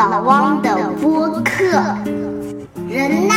[0.00, 1.62] 老汪的播客。
[2.88, 3.34] 人呐，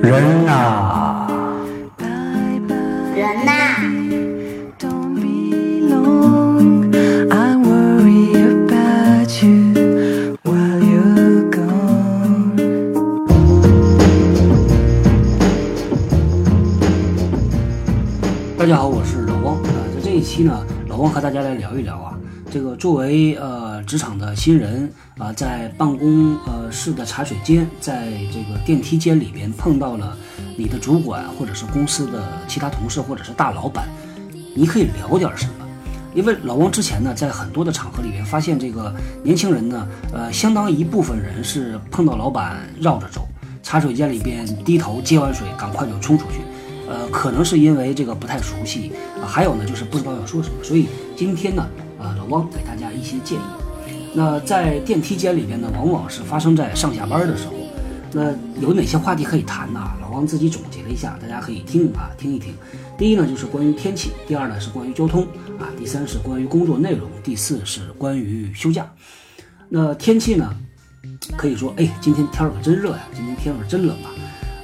[0.00, 1.26] 人呐，
[3.16, 3.50] 人呐.
[18.56, 19.60] 大家好，我是老汪啊、
[19.94, 22.17] 在这一期呢，老汪和大家来聊一聊啊，
[22.50, 30.16] 这个作为呃职场的新人啊、在办公呃室的茶水间，在这个电梯间里边碰到了
[30.56, 33.88] 你的主管或者是公司的其他同事或者是大老板，
[34.54, 35.52] 你可以聊点什么？
[36.14, 43.28] 因为老汪之前呢，在很多的场合里边发现，这个年轻人呢，呃，相当一部分人是碰到老板绕着走，
[43.62, 46.40] 茶水间里边低头接完水，赶快就冲出去。
[46.88, 48.90] 呃，可能是因为这个不太熟悉
[49.22, 53.42] 啊，还有呢就是不知道要说什么，所以今天呢，呃，老汪给大家一些建议。
[54.14, 57.54] 那在电梯间里边呢，往往是发生在上下班的时候。
[58.10, 59.80] 那有哪些话题可以谈呢？
[60.00, 62.54] 老汪自己总结了一下，大家可以听啊听一听。
[62.96, 65.24] 第一呢就是关于天气，第二呢是关于交通
[65.58, 68.90] 啊，第三是关于工作内容，第四是关于休假。
[69.68, 70.54] 那天气呢，
[71.36, 74.08] 可以说，哎，今天天儿可真热呀，今天天可真冷啊。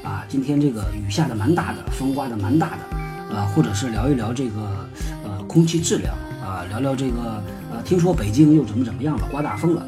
[0.02, 4.88] 啊，今天这个雨下的蛮大的，风刮的蛮大的，啊，或者是聊一聊这个
[5.22, 6.14] 呃空气质量，
[6.68, 9.86] 聊聊这个呃，听说北京又怎么怎么样了，刮大风了。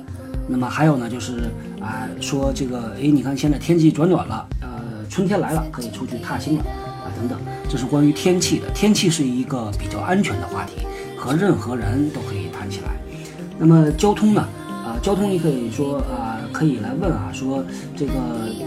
[0.49, 4.69] 那么还有呢，就是啊，说这个，哎，你看现在天气转暖了，呃，
[5.09, 7.39] 春天来了，可以出去踏青了啊，等等。
[7.69, 12.97] 这是关于天气的，天气是一个比较安全的话题，和任何人都可以谈起来。
[13.59, 14.43] 那么交通呢？
[14.85, 17.65] 啊，交通你可以说啊，可以来问啊，说
[17.97, 18.13] 这个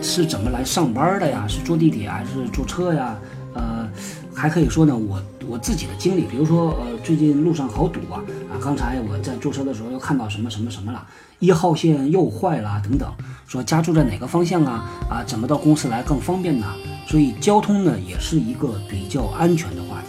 [0.02, 1.46] 是怎么来上班的呀？
[1.48, 3.16] 是坐地铁还是坐车呀？
[3.54, 3.88] 呃，
[4.34, 8.54] 还可以说呢，我我自己的经历，比如说呃，最近路上好堵啊啊！
[8.62, 11.04] 刚才我在坐车的时候又看到什么什么什么了，
[11.40, 13.12] 一号线又坏了等等，
[13.48, 14.86] 说家住在哪个方向啊？
[15.10, 16.68] 啊，怎么到公司来更方便呢？
[17.08, 20.08] 所以交通呢，也是一个比较安全的话题。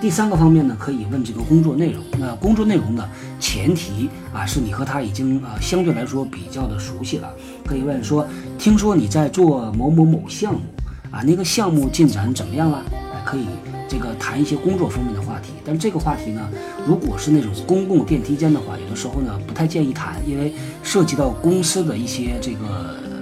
[0.00, 2.02] 第三个方面呢，可以问这个工作内容。
[2.18, 3.06] 那工作内容呢，
[3.38, 7.30] 前提啊是你和他已经呃相对来说比较的熟悉了。
[7.66, 8.26] 可以问说，
[8.58, 10.60] 听说你在做某某某项目
[11.10, 12.82] 啊，那个项目进展怎么样了？
[12.90, 13.44] 哎，可以
[13.88, 15.52] 这个谈一些工作方面的话题。
[15.64, 16.48] 但是这个话题呢，
[16.86, 20.52] 如果是那种公共电梯间的话，有的时候呢不太建议谈，因为
[20.82, 22.66] 涉及到公司的一些这个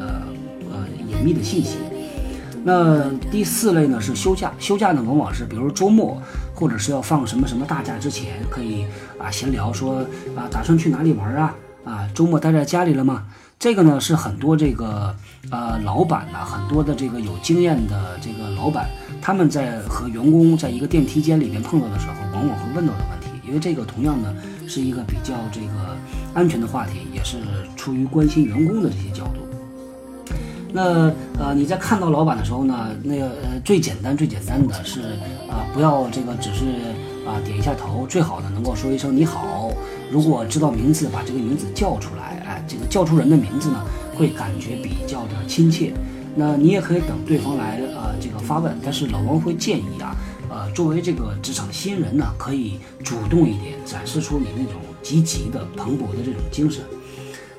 [0.01, 0.23] 呃
[0.71, 1.79] 呃隐秘的信息。
[2.67, 6.21] 那第四类呢是休假，休假呢往往是比如周末，
[6.55, 8.87] 或者是要放什么什么大假之前，可以
[9.19, 9.99] 啊闲聊说
[10.35, 11.55] 啊打算去哪里玩啊
[11.85, 13.25] 啊周末待在家里了吗？
[13.65, 15.17] 这个呢是很多这个
[15.51, 18.87] 呃老板呐、很多的这个有经验的这个老板，
[19.23, 24.37] 他们在和员工在一个电梯间里面碰到的时候，往往会问到的问题，因为这个同样呢
[24.69, 25.97] 是一个比较这个
[26.35, 27.39] 安全的话题，也是
[27.75, 29.41] 出于关心员工的这些角度。
[30.71, 35.01] 那呃，你在看到老板的时候呢，那个呃，最简单最简单的是
[35.49, 36.67] 啊、不要这个只是
[37.27, 39.71] 啊、点一下头，最好呢能够说一声你好。
[40.11, 43.85] 如果知道名字，把这个名字叫出来，哎，这个叫出人的名字呢，
[44.15, 45.93] 会感觉比较的亲切。
[46.37, 50.17] 那你也可以等对方来呃这个发问，但是老王会建议啊，
[50.51, 56.83] 呃，作为这个职场新人呢，可以主动一点，展示出你那种积极的、蓬勃的这种精神。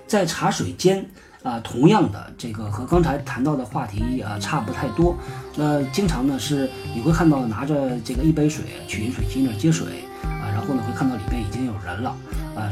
[0.07, 1.05] 在茶水间
[1.41, 5.15] 啊、同样的这个和刚才谈到的话题啊、差不太多。
[5.55, 9.87] 那经常呢是你会看到拿着这个一杯水去饮水机那儿接水
[10.23, 12.15] 啊、然后呢会看到里边已经有人了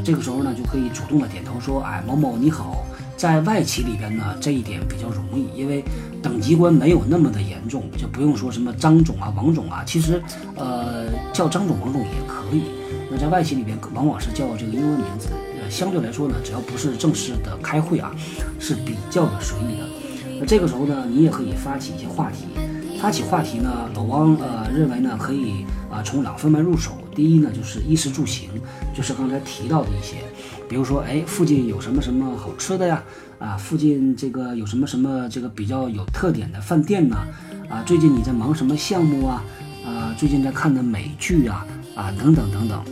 [0.03, 2.85] 这个时候呢就可以主动的点头说，哎，某某你好。
[3.15, 5.81] 在外企里边呢，这一点比较容易，因为
[6.21, 10.21] 等级关没有那么的严重，就不用说什么张总啊、王总啊，其实
[10.55, 12.63] 呃叫张总、王总也可以。
[13.09, 15.29] 那在外企里边，往往是叫这个英文名字，
[15.61, 18.11] 呃，相对来说呢，只要不是正式的开会啊，
[18.59, 19.87] 是比较的随意的。
[20.39, 22.47] 那这个时候呢，你也可以发起一些话题。
[22.99, 26.91] 发起话题呢，老汪呃认为呢，可以啊、从两方面入手。
[27.15, 28.49] 第一呢，就是衣食住行，
[28.93, 30.17] 就是刚才提到的一些，
[30.67, 33.03] 比如说，哎，附近有什么什么好吃的呀？
[33.39, 37.17] 啊，附近这个有什么什么这个比较有特点的饭店呐？
[37.69, 39.43] 啊，最近你在忙什么项目啊？
[39.85, 41.65] 啊，最近在看的美剧啊？
[41.95, 42.83] 啊，等等等等。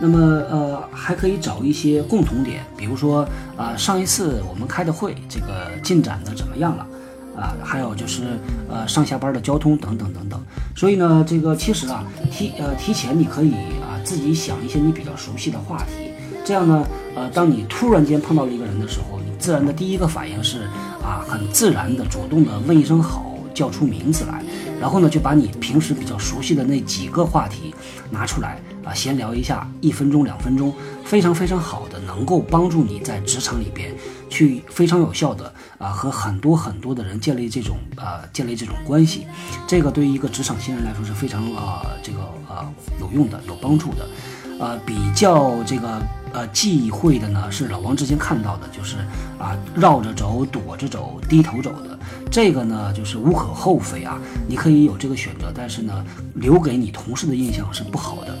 [0.00, 0.18] 那么
[0.50, 3.26] 呃，还可以找一些共同点，比如说
[3.56, 6.86] 啊、上一次我们开的会，这个进展的怎么样了？
[7.36, 8.38] 啊，还有就是
[8.68, 10.40] 呃上下班的交通等等等等。
[10.76, 13.52] 所以呢，这个其实啊提呃提前你可以
[13.82, 16.10] 啊自己想一些你比较熟悉的话题，
[16.44, 20.62] 这样呢呃当你突然间碰到了一个人的时候，你自然的第一个反应是
[21.02, 24.42] 啊很自然的主动的问一声好，叫出名字来，
[24.80, 27.74] 然后呢就把你平时比较熟悉的那几个话题
[28.10, 30.72] 拿出来啊，闲聊一下，一分钟两分钟，
[31.04, 33.94] 非常非常好的，能够帮助你在职场里边
[34.28, 39.26] 去非常有效的啊和很多很多的人建立这种啊建立这种关系，
[39.66, 42.70] 这个对于一个职场新人来说是非常啊这个啊
[43.00, 44.06] 有用的、有帮助的。
[44.60, 46.00] 呃，比较这个
[46.32, 48.98] 呃忌讳的呢，是老王之前看到的，就是
[49.36, 51.98] 啊绕着走、躲着走、低头走的，
[52.30, 54.16] 这个呢就是无可厚非啊，
[54.46, 56.04] 你可以有这个选择，但是呢，
[56.34, 58.38] 留给你同事的印象是不好的。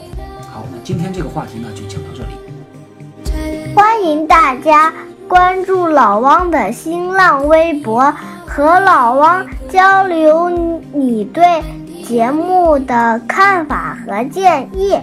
[0.54, 3.74] 好，那今天这个话题呢就讲到这里。
[3.74, 4.92] 欢迎大家
[5.26, 8.14] 关注老汪的新浪微博，
[8.46, 10.48] 和老汪交流
[10.92, 11.60] 你对
[12.04, 14.96] 节目的看法和建议。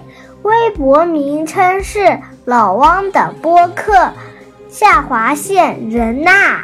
[0.43, 4.09] 微博名称是老汪的播客，
[4.69, 6.61] 下划线人呐。